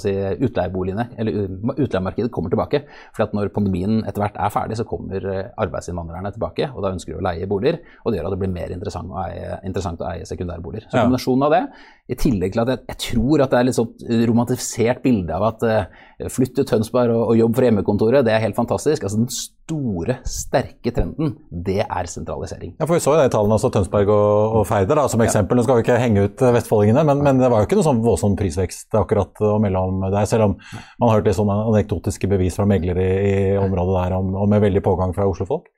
[0.00, 0.12] si,
[0.44, 2.84] utleieboligene, eller utleiemarkedet kommer tilbake.
[3.16, 6.70] For at når pandemien etter hvert er ferdig, så kommer eh, arbeidsinnvandrerne tilbake.
[6.74, 9.10] Og da ønsker de å leie boliger, og det gjør at det blir mer interessant
[9.10, 10.88] å eie, interessant å eie sekundærboliger.
[10.90, 11.62] Så kombinasjonen av det,
[12.08, 15.44] i tillegg til at jeg, jeg tror at det er litt sånn romantisert bilde av
[15.50, 19.04] at uh, flytt til Tønsberg og, og, jobb for hjemmekontoret, det er helt fantastisk.
[19.04, 19.28] Altså Den
[19.68, 22.72] store, sterke trenden, det er sentralisering.
[22.78, 25.58] Ja, for Vi så jo det i tallene, altså Tønsberg og, og Færder som eksempel.
[25.58, 28.00] Nå skal vi ikke henge ut vestfoldingene, men, men, det var jo ikke noe sånn
[28.04, 30.24] voldsom prisvekst akkurat og mellom der.
[30.30, 34.16] Selv om man har hørt litt sånne anekdotiske bevis fra meglere i, i området der
[34.16, 35.68] om, om med veldig pågang fra Oslo-folk.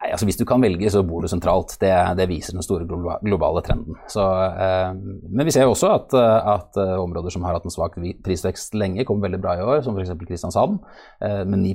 [0.00, 1.74] Nei, altså Hvis du kan velge, så bor du sentralt.
[1.80, 3.98] Det, det viser den store globale trenden.
[4.10, 4.94] Så, eh,
[5.28, 8.72] men vi ser jo også at, at, eh, områder som har hatt en svak prisvekst
[8.78, 10.14] lenge, kommer veldig bra i år, som f.eks.
[10.22, 10.78] Kristiansand,
[11.20, 11.74] eh, med 9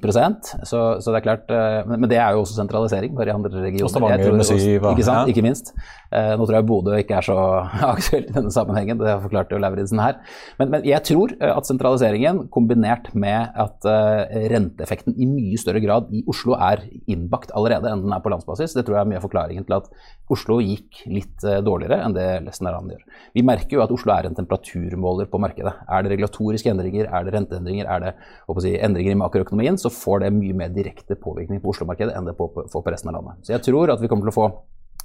[0.65, 3.51] så, så det er klart, eh, men, det er jo også sentralisering bare i andre
[3.67, 3.85] regioner.
[3.85, 4.89] Og Stavanger med syv.
[4.91, 5.29] Ikke, sant?
[5.29, 5.71] ikke minst.
[6.09, 7.37] Eh, nå tror jeg Bodø ikke er så
[7.93, 10.17] aktuelt i denne sammenhengen, det forklarte jo Lauritzen her.
[10.57, 16.09] Men, men, jeg tror eh, at sentraliseringen kombinert med at renteeffekten i mye større grad
[16.15, 18.75] i Oslo er innbakt allerede enn den er på landsbasis.
[18.77, 19.89] Det tror jeg er mye av forklaringen til at
[20.33, 23.19] Oslo gikk litt uh, dårligere enn det resten av landet gjør.
[23.37, 25.75] Vi merker jo at Oslo er en temperaturmåler på markedet.
[25.85, 28.15] Er det regulatoriske endringer, er det renteendringer, er det
[28.63, 32.37] si, endringer i makroøkonomien, så får det mye mer direkte påvirkning på Oslo-markedet enn det
[32.39, 33.45] får på resten av landet.
[33.45, 34.49] Så jeg tror at vi kommer til å få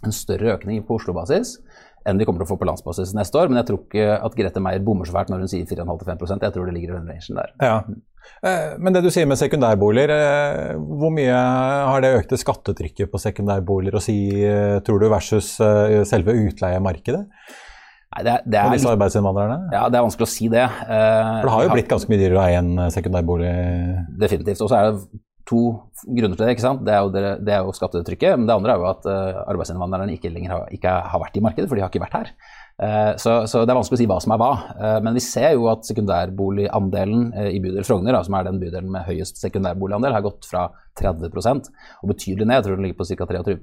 [0.02, 1.58] en større økning på Oslo-basis
[2.06, 3.50] enn vi kommer til å få på landsbasis neste år.
[3.50, 6.54] Men jeg tror ikke at Grete Meier bommer så fælt når hun sier 4,5-5 Jeg
[6.54, 7.54] tror det ligger i den rangen der.
[7.62, 7.76] Ja.
[8.42, 13.20] Eh, men det du sier med sekundærboliger, eh, hvor mye har det økte skattetrykket på
[13.22, 15.54] sekundærboliger å si, eh, tror du, versus
[16.08, 17.22] selve utleiemarkedet?
[18.12, 19.70] Nei, det, er, det, er, og disse arbeidsinnvandrerne?
[19.72, 20.66] ja, det er vanskelig å si det.
[20.84, 23.52] For det har jo blitt ganske mye dyrere å eie en sekundærbolig.
[24.20, 24.60] Definitivt.
[24.60, 25.62] Og så er det to
[26.08, 26.54] grunner til det.
[26.56, 26.82] ikke sant?
[26.86, 29.44] Det er jo, det, det er jo skattetrykket, men det andre er jo at uh,
[29.52, 32.32] arbeidsinnvandrerne ikke lenger har, ikke har vært i markedet, for de har ikke vært her.
[32.80, 34.52] Eh, så, så det er vanskelig å si hva som er hva.
[34.74, 38.60] Eh, men vi ser jo at sekundærboligandelen eh, i bydel Frogner, da, som er den
[38.62, 41.68] bydelen med høyest sekundærboligandel, har gått fra 30%
[42.02, 42.58] og betydelig ned.
[42.58, 43.28] Jeg tror den ligger på ca.
[43.32, 43.58] 23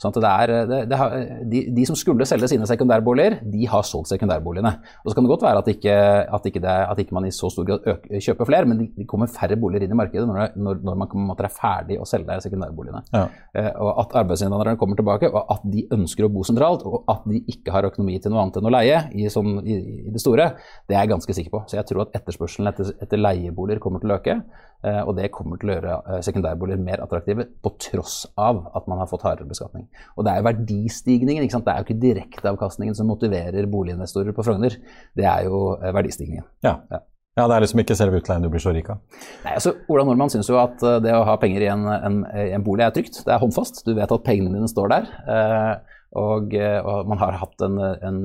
[0.00, 1.14] sånn det er, det, det har,
[1.50, 4.72] de, de, som skulle selge sine sekundærboliger, de har solgt sekundærboligene.
[5.02, 5.96] Og Så kan det godt være at ikke,
[6.38, 8.88] at ikke, det, at ikke man i så stor grad øker, kjøper flere, men det
[8.94, 12.08] de kommer færre boliger inn i markedet når, når, når man måte, er ferdig å
[12.08, 13.02] selge sekundærboligene.
[13.12, 13.26] Ja.
[13.82, 17.42] Og At arbeidsinnvandrerne kommer tilbake, og at de ønsker å bo sentralt, og at de
[17.50, 20.50] ikke har økonomi til noe annet enn å leie i, sånn, i, i det store,
[20.90, 21.64] det er jeg ganske sikker på.
[21.70, 24.40] Så jeg tror at etterspørselen etter, etter leieboliger kommer til å øke.
[24.84, 28.90] Eh, og det kommer til å gjøre eh, sekundærboliger mer attraktive, på tross av at
[28.90, 29.86] man har fått hardere beskatning.
[30.18, 31.64] Og det er jo verdistigningen, ikke sant?
[31.68, 34.76] det er jo ikke direkteavkastningen som motiverer boliginvestorer på Frogner,
[35.16, 36.44] det er jo eh, verdistigningen.
[36.66, 36.78] Ja.
[36.92, 37.00] ja.
[37.34, 39.00] Ja, Det er liksom ikke selve utleien du blir så rik av?
[39.42, 42.62] Nei, altså, Ola Nordmann syns jo at det å ha penger i en, en, en,
[42.62, 43.24] bolig er trygt.
[43.26, 43.80] Det er håndfast.
[43.88, 45.08] Du vet at pengene dine står der.
[45.34, 45.72] Eh,
[46.14, 48.20] og, og, man har en, en,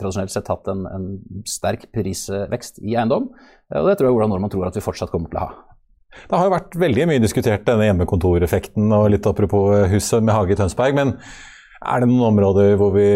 [0.00, 1.06] tradisjonelt sett hatt en, en
[1.48, 3.30] sterk prisvekst i eiendom.
[3.74, 5.74] Og det tror jeg Ola Nordmann tror at vi fortsatt kommer til å ha.
[6.14, 10.54] Det har jo vært veldig mye diskutert denne hjemmekontoreffekten, og litt apropos huset med hage
[10.54, 10.96] i Tønsberg.
[10.96, 11.16] men
[11.84, 13.06] er det noen områder hvor vi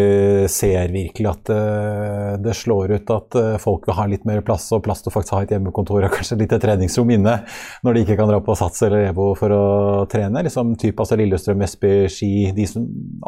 [0.51, 4.67] ser virkelig at uh, det slår ut at uh, folk vil ha litt mer plass,
[4.75, 7.39] og plass til å faktisk ha et hjemmekontor og kanskje et treningsrom inne
[7.85, 9.63] når de ikke kan dra på Sats eller EVO for å
[10.11, 10.45] trene?
[10.45, 12.31] Liksom typ altså Lillestrøm, Vestby, Ski,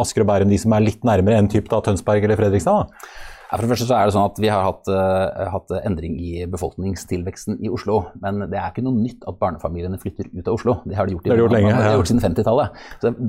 [0.01, 2.87] Asker og Bærum, de som er litt nærmere enn typ da, Tønsberg eller Fredrikstad?
[2.87, 3.30] da?
[3.51, 6.45] For det første så er det sånn at Vi har hatt, uh, hatt, endring i
[6.51, 7.97] befolkningstilveksten i Oslo.
[8.23, 10.77] Men det er ikke noe nytt at barnefamiliene flytter ut av Oslo.
[10.87, 11.97] Det har de gjort, i, det gjort, lenge, man, ja.
[11.99, 12.79] gjort siden 50-tallet.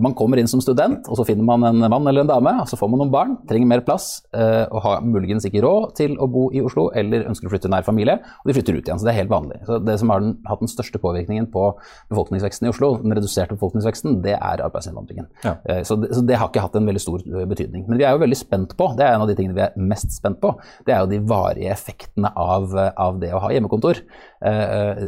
[0.05, 2.55] Man kommer inn som student, og så finner man en mann eller en dame.
[2.63, 5.89] og Så får man noen barn, trenger mer plass uh, og har muligens ikke råd
[5.99, 8.87] til å bo i Oslo eller ønsker å flytte nær familie, og de flytter ut
[8.87, 9.03] igjen.
[9.03, 9.59] så Det er helt vanlig.
[9.67, 11.67] Så Det som har den, hatt den største påvirkningen på
[12.13, 15.31] befolkningsveksten i Oslo, den reduserte befolkningsveksten, det er arbeidsinnvandringen.
[15.43, 15.57] Ja.
[15.67, 17.89] Uh, så, det, så det har ikke hatt en veldig stor betydning.
[17.91, 19.75] Men vi er jo veldig spent på, det er en av de tingene vi er
[19.77, 20.53] mest spent på,
[20.87, 24.03] det er jo de varige effektene av, av det å ha hjemmekontor.
[24.43, 25.03] Eh,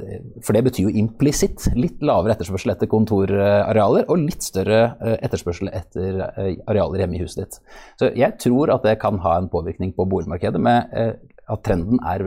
[0.44, 5.72] for det betyr jo implisitt litt lavere etterspørsel etter kontorarealer og litt større eh, etterspørsel
[5.74, 7.58] etter eh, arealer hjemme i huset ditt.
[8.00, 10.92] Så jeg tror at det kan ha en påvirkning på boligmarkedet med
[11.44, 12.22] at trenden er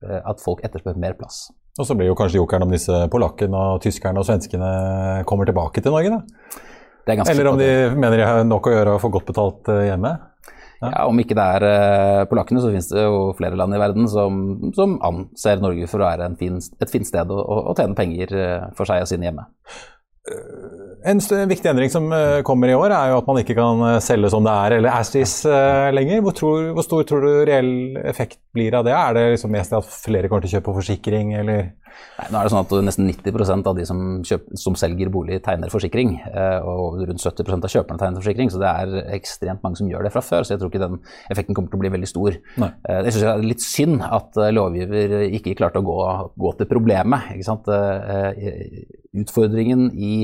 [0.00, 1.50] at folk etterspør mer plass.
[1.80, 4.70] Og så blir jo kanskje jokeren om disse polakkene og tyskerne og svenskene
[5.28, 7.22] kommer tilbake til Norge, da?
[7.32, 10.12] Eller om de mener de har nok å gjøre og får godt betalt hjemme?
[10.82, 14.08] Ja, Om ikke det er uh, polakkene, så finnes det jo flere land i verden
[14.10, 14.42] som,
[14.76, 18.70] som anser Norge for å være fin, et fint sted å, å, tjene penger uh,
[18.78, 19.46] for seg og sine hjemme.
[20.22, 21.18] Eh, en
[21.50, 22.04] viktig endring som
[22.46, 25.10] kommer i år, er jo at man ikke kan selge som det er, eller as
[25.96, 26.22] lenger.
[26.22, 27.72] Hvor, tror, hvor, stor tror du reell
[28.06, 28.94] effekt blir av det?
[28.94, 31.72] Er det liksom mest at flere kommer til å kjøpe forsikring, eller?
[32.18, 35.40] Nei, nå er det sånn at Nesten 90% av de som, kjøper, som, selger bolig,
[35.44, 36.14] tegner forsikring.
[36.28, 38.52] Eh, og rundt 70% av kjøperne tegner forsikring.
[38.52, 40.46] Så det er ekstremt mange som gjør det fra før.
[40.46, 41.00] Så jeg tror ikke den
[41.32, 42.38] effekten kommer til å bli veldig stor.
[42.62, 42.70] Nei.
[42.88, 45.98] Eh, jeg synes det er litt synd at eh, lovgiver ikke klarte å gå,
[46.46, 47.32] gå til problemet.
[49.12, 50.14] Utfordringen i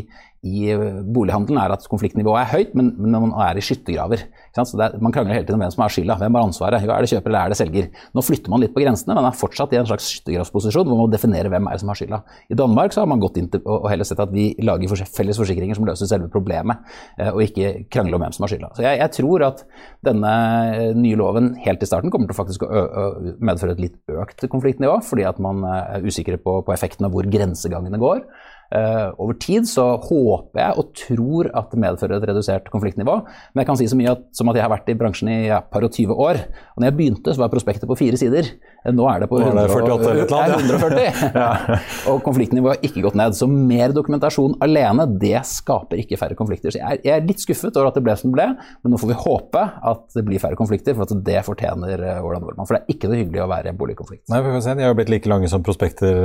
[0.47, 4.23] i eh, bolighandelen er at konfliktnivået er høyt, men, men man er i skyttergraver.
[4.29, 6.85] Er, man krangler hele tiden om hvem som har skylda, hvem har ansvaret.
[6.85, 7.89] Er det kjøper eller er det selger?
[8.15, 11.03] Nå flytter man litt på grensene, men er fortsatt i en slags skyttergravsposisjon hvor man
[11.07, 12.21] må definere hvem er som har skylda.
[12.55, 15.79] I Danmark har man gått inn til og heller sett at vi lager felles forsikringer
[15.79, 16.87] som løser selve problemet,
[17.19, 18.71] eh, og ikke krangler om hvem som har skylda.
[18.79, 19.65] Så jeg, jeg, tror at
[20.07, 20.35] denne
[20.77, 23.09] eh, nye loven helt i starten kommer til å faktisk å
[23.43, 27.27] medføre et litt økt konfliktnivå, fordi at man er usikre på, på effekten av hvor
[27.27, 28.23] grensegangene går.
[28.69, 33.15] Uh, over tid så håper jeg og tror at det medfører et redusert konfliktnivå.
[33.55, 35.39] Men jeg kan si så mye at, som at jeg har vært i bransjen i
[35.47, 36.43] ja, par og 20 år.
[36.75, 38.51] Og når jeg begynte, så var prospektet på fire sider.
[38.85, 41.39] Uh, nå er det på 100, 48, eller uh, 140.
[41.39, 41.79] ja.
[42.13, 43.37] Og konfliktnivået har ikke gått ned.
[43.39, 46.75] Så mer dokumentasjon alene, det skaper ikke færre konflikter.
[46.75, 48.49] Så jeg er, jeg er, litt skuffet over at det ble som det ble,
[48.83, 52.45] men nå får vi håpe at det blir færre konflikter, for at det fortjener Åland
[52.47, 52.69] Nordmann.
[52.69, 54.25] For det er ikke noe hyggelig å være i en boligkonflikt.
[54.33, 54.77] Nei, vi får se.
[54.79, 56.23] De har jo blitt like lange som prospekter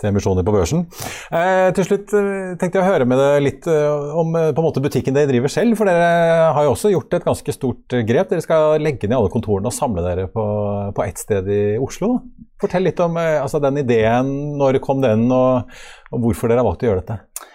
[0.00, 0.86] til emisjoner på børsen.
[1.30, 4.50] Eh, Eh, til slutt eh, tenkte jeg å høre med deg litt eh, om på
[4.50, 5.76] en måte butikken dere driver selv.
[5.78, 8.30] For dere har jo også gjort et ganske stort grep.
[8.32, 10.44] Dere skal legge ned alle kontorene og samle dere på,
[10.96, 12.14] på ett sted i Oslo.
[12.16, 12.46] Da.
[12.64, 14.34] Fortell litt om altså, den ideen.
[14.60, 15.70] Når kom den, og,
[16.10, 17.46] og hvorfor dere har valgt å gjøre dette?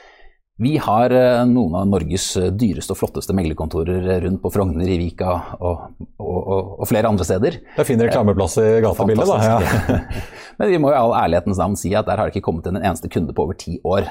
[0.56, 1.12] Vi har
[1.49, 6.69] noen av Norges dyreste og flotteste meglerkontorer rundt på Frogner, i Vika og, og, og,
[6.80, 7.58] og flere andre steder.
[7.73, 9.39] Det er fin reklameplass i gatebildet, da.
[9.43, 9.97] Ja.
[10.62, 12.69] Men vi må jo i all ærlighetens navn si at der har det ikke kommet
[12.69, 14.08] inn en eneste kunde på over ti år.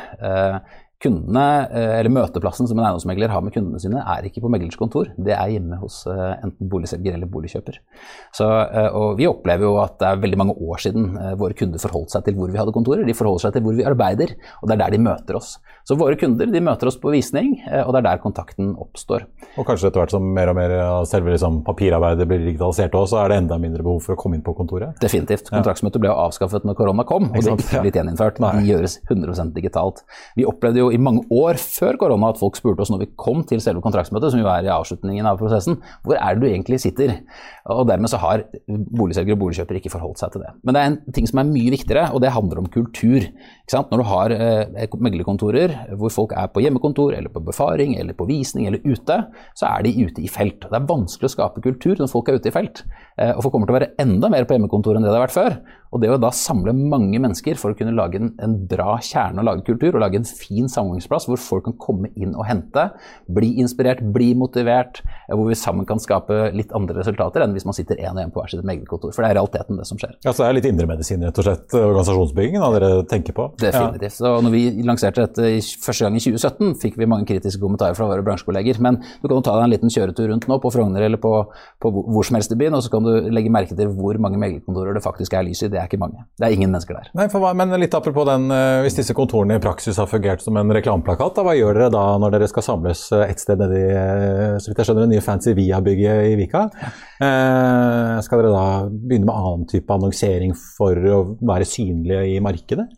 [1.05, 4.79] Kundene, eh, eller møteplassen som en eiendomsmegler har med kundene sine, er ikke på meglers
[4.81, 5.11] kontor.
[5.21, 7.77] Det er hjemme hos eh, enten boligselger eller boligkjøper.
[8.33, 11.83] Så, eh, og vi opplever jo at det er veldig mange år siden våre kunder
[11.83, 13.05] forholdt seg til hvor vi hadde kontorer.
[13.05, 15.59] De forholder seg til hvor vi arbeider, og det er der de møter oss.
[15.85, 19.27] Så våre kunder de møter oss på visning, og det er der kontakten oppstår.
[19.61, 23.13] Og kanskje etter hvert som mer og mer av selve liksom, papirarbeidet blir digitalisert også,
[23.13, 24.97] så er det enda mindre behov for å komme inn på kontoret?
[25.05, 25.53] Definitivt.
[25.53, 28.41] Kontraktsmøtet ble avskaffet når korona kom, og det er ikke blitt gjeninnført.
[28.41, 30.01] De gjøres 100% digitalt.
[30.39, 33.43] Vi opplevde jo i mange år før korona at folk spurte oss når vi kom
[33.49, 36.81] til selve kontraktsmøtet, som jo er i avslutningen av prosessen, hvor er det du egentlig
[36.83, 37.17] sitter?
[37.73, 40.53] Og dermed så har boligselger og boligkjøper ikke forholdt seg til det.
[40.63, 43.29] Men det er en ting som er mye viktigere, og det handler om kultur.
[43.75, 48.27] Når du har eh, meglerkontorer hvor folk er på hjemmekontor eller på befaring eller på
[48.29, 49.17] visning eller ute,
[49.57, 50.69] så er de ute i felt.
[50.69, 52.85] Det er vanskelig å skape kultur når folk er ute i felt.
[53.17, 55.27] Eh, og folk kommer til å være enda mer på hjemmekontor enn det det har
[55.27, 55.59] vært før.
[55.95, 59.41] Og det å da samle mange mennesker for å kunne lage en, en bra kjerne
[59.41, 62.89] og lage kultur, og lage en fin samgangsplass hvor folk kan komme inn og hente,
[63.31, 67.67] bli inspirert, bli motivert, eh, hvor vi sammen kan skape litt andre resultater enn hvis
[67.69, 69.15] man sitter én og én på hver sitt meglerkontor.
[69.15, 70.17] For det er realiteten det som skjer.
[70.27, 73.49] Ja, Så det er litt indremedisin, rett og slett, organisasjonsbyggingen dere tenker på?
[73.63, 74.11] Definitivt.
[74.11, 74.17] Ja.
[74.19, 75.53] Så når vi lanserte dette
[75.85, 78.83] første gang i 2017, fikk vi mange kritiske kommentarer fra våre bransjekolleger.
[78.83, 81.33] Men du kan jo ta deg en liten kjøretur rundt nå på Frogner eller på,
[81.79, 84.41] på hvor som helst i byen, og så kan du legge merke til hvor mange
[84.43, 85.71] meglerkontorer det faktisk er lys i.
[85.71, 86.25] Det er ikke mange.
[86.39, 87.11] Det er ingen mennesker der.
[87.17, 90.57] Nei, hva, men litt apropos den, eh, Hvis disse kontorene i praksis har fungert som
[90.61, 94.57] en reklameplakat, hva gjør dere da når dere skal samles eh, et sted nedi eh,
[94.59, 96.67] så vidt jeg skjønner, det nye fancy Via-bygget i Vika?
[97.23, 102.89] Eh, skal dere da begynne med annen type annonsering for å være synlige i markedet?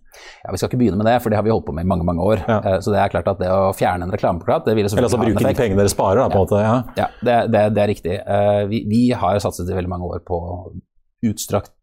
[0.42, 1.90] Ja, Vi skal ikke begynne med det, for det har vi holdt på med i
[1.90, 2.40] mange mange år.
[2.48, 2.78] Ja.
[2.80, 5.44] Så det er klart at det å fjerne en reklameplakat det vil Eller altså bruke
[5.44, 6.62] de pengene dere sparer, da, på en måte.
[6.64, 8.16] Ja, ja det, det, det, er riktig.
[8.72, 10.40] Vi, vi har satset i veldig mange år på
[11.26, 11.75] utstrakt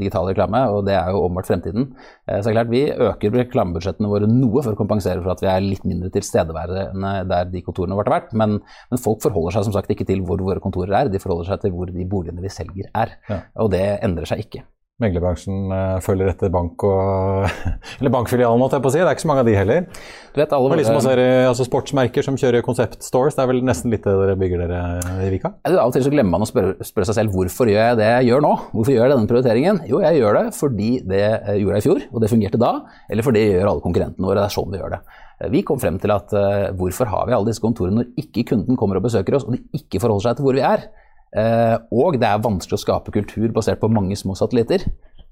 [0.00, 1.90] digital reklame, og det er jo åpenbart fremtiden.
[2.26, 5.50] Så så er klart Vi øker reklamebudsjettene våre noe for å kompensere for at vi
[5.50, 8.36] er litt mindre tilstedeværende der de kontorene våre har vært.
[8.38, 8.60] Men,
[8.92, 11.64] men, folk forholder seg som sagt ikke til hvor våre kontorer er, de forholder seg
[11.64, 13.18] til hvor de boligene vi selger er.
[13.30, 13.42] Ja.
[13.64, 14.64] Og det endrer seg ikke
[15.02, 17.44] meglerbransjen uh, følger etter bank og
[17.98, 19.00] Eller bankfilialen, måtte jeg på å si.
[19.02, 19.84] Det er ikke så mange av de heller.
[20.32, 24.04] Du vet, alle liksom ser, altså Sportsmerker som kjører konseptstores, det er vel nesten litt
[24.04, 24.80] det dere bygger dere
[25.24, 25.52] i Vika?
[25.68, 28.10] Av og til så glemmer man å spørre, spørre, seg selv hvorfor gjør jeg det
[28.10, 28.52] jeg gjør nå?
[28.72, 29.80] Hvorfor gjør jeg denne prioriteringen?
[29.88, 32.74] Jo, jeg gjør det fordi det eh, gjorde jeg i fjor, og det fungerte da.
[33.12, 34.42] Eller fordi gjør alle konkurrentene våre.
[34.42, 35.02] Det er sånn vi gjør det.
[35.40, 36.36] Eh, vi kom frem til at
[36.76, 39.64] hvorfor har vi alle disse kontorene når ikke kunden kommer og besøker oss, og de
[39.76, 40.88] ikke forholder seg til hvor vi er?
[41.36, 44.86] Uh, og det er vanskelig å skape kultur basert på mange små satellitter.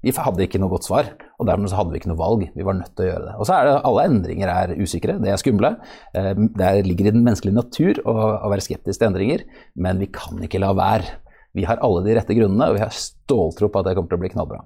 [0.05, 1.07] Vi hadde ikke noe godt svar,
[1.41, 2.43] og dermed så hadde vi ikke noe valg.
[2.53, 3.33] Vi var nødt til å gjøre det.
[3.41, 5.71] Og så er det alle endringer er usikre, det er skumle.
[6.13, 8.15] Uh, det ligger i den menneskelige natur å,
[8.45, 9.47] å være skeptisk til endringer,
[9.81, 11.17] men vi kan ikke la være.
[11.57, 14.19] Vi har alle de rette grunnene, og vi har ståltro på at det kommer til
[14.19, 14.61] å bli knallbra.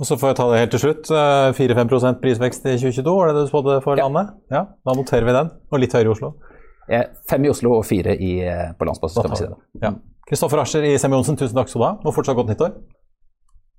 [0.00, 1.10] Og så får jeg ta det helt til slutt.
[1.58, 4.06] 4-5% prisvekst i 2022, var det det du spådde for ja.
[4.08, 4.32] landet?
[4.54, 5.52] Ja, Da noterer vi den.
[5.68, 6.32] Og litt høyere i Oslo.
[7.30, 8.32] Fem i Oslo og fire i,
[8.78, 9.18] på landsbasis.
[9.20, 9.60] skal vi si det.
[9.84, 9.92] Ja.
[10.32, 12.70] Kristoffer Ascher i Semi Johnsen, tusen takk skal du ha, og fortsatt godt nyttår.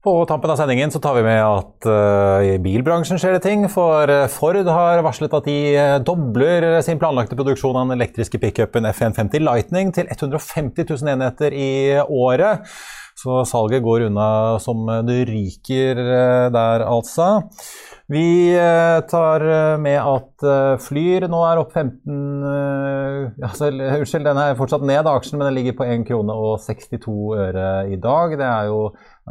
[0.04, 3.62] På tampen av sendingen så tar vi med at uh, i bilbransjen skjer det ting.
[3.72, 8.42] For eh, Ford har varslet at de uh, dobler sin planlagte produksjon av den elektriske
[8.42, 11.72] pickupen F150 Lightning til 150 000 enheter i
[12.04, 12.68] året.
[13.16, 14.28] Så salget går unna
[14.60, 16.00] som det ryker
[16.52, 17.46] der, altså.
[18.12, 18.58] Vi
[19.08, 19.46] tar
[19.80, 20.46] med at
[20.82, 22.18] Flyr nå er opp 15
[23.38, 27.14] altså, Unnskyld, den er fortsatt ned, aksjen, men den ligger på 1 krone og 62
[27.38, 28.34] øre i dag.
[28.42, 28.82] Det er jo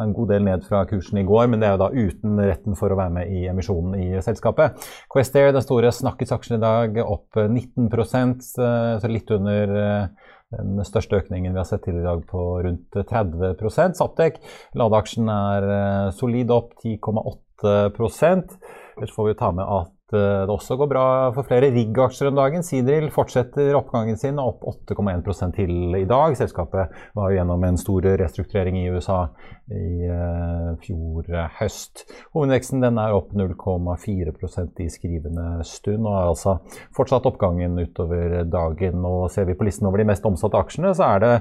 [0.00, 2.76] en god del ned fra kursen i går, men det er jo da uten retten
[2.78, 4.81] for å være med i emisjonen i selskapet.
[5.12, 11.55] Questair, den store snakkis-aksjen i dag, opp 19% så litt under eh, den største økningen
[11.55, 14.40] vi har sett til i dag på rundt 30 Saptek,
[14.78, 18.57] ladeaksjen er eh, solid opp 10,8%
[18.92, 22.38] Ellers får vi ta med at Eh, det også går bra for flere rigg-aksjer om
[22.38, 22.64] dagen.
[22.66, 26.37] Sidril fortsetter oppgangen sin, opp 8,1 til i dag.
[26.38, 29.25] Selskapet var jo gjennom en stor restrukturering i USA
[29.72, 32.05] i uh, fjor høst.
[32.37, 36.57] Hovedveksten den er opp 0,4% i skrivende stund, og er altså
[36.96, 39.05] fortsatt oppgangen utover dagen.
[39.09, 41.33] Og ser vi på listen over de mest omsatte aksjene, så er det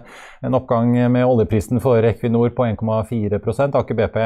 [0.47, 3.41] en oppgang med oljeprisen for Equinor på 1,4
[3.81, 4.17] Aker BP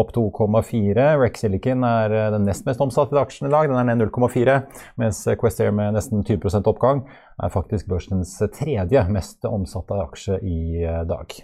[0.00, 3.68] opp 2,4 Rex Silicon er den nest mest omsatte aksjen i dag.
[3.70, 4.56] Den er ned 0,4,
[5.00, 7.04] mens Questair med nesten 20% oppgang
[7.42, 11.40] er faktisk børsens tredje mest omsatte aksje i eh, dag.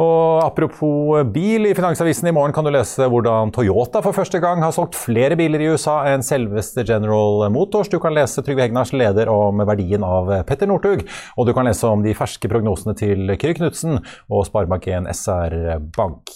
[0.00, 4.62] Og Apropos bil, i Finansavisen i morgen kan du lese hvordan Toyota for første gang
[4.64, 7.90] har solgt flere biler i USA enn selveste General Motors.
[7.92, 11.04] Du kan lese Trygve Hegnars leder om verdien av Petter Northug.
[11.36, 14.00] Og du kan lese om de ferske prognosene til Kyrre Knutsen
[14.32, 15.58] og Sparebank1 SR
[15.92, 16.32] Bank.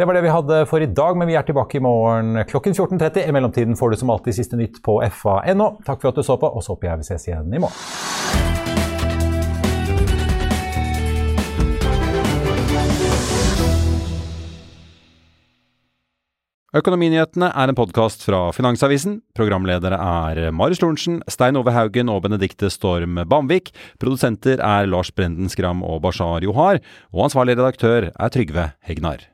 [0.00, 2.72] Det var det vi hadde for i dag, men vi er tilbake i morgen klokken
[2.72, 3.20] 14.30.
[3.20, 5.66] I mellomtiden får du som alltid siste nytt på fa.no.
[5.84, 7.76] Takk for at du så på, og så håper jeg vi ses igjen i morgen.
[16.80, 19.18] Økonominyhetene er en podkast fra Finansavisen.
[19.36, 23.68] Programledere er Marius Lorentzen, Stein Ove Haugen og Benedikte Storm Bamvik.
[24.00, 26.80] Produsenter er Lars Brenden Skram og Bashar Johar.
[27.12, 29.28] Og ansvarlig redaktør er Trygve Hegnar.